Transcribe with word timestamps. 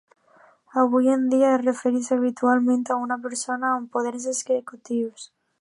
Avui 0.83 1.09
en 1.15 1.25
dia 1.33 1.51
es 1.57 1.61
refereix 1.65 2.09
habitualment 2.17 2.89
a 2.89 2.99
una 3.05 3.21
persona 3.27 3.73
amb 3.77 3.95
poders 3.99 4.29
executius. 4.37 5.33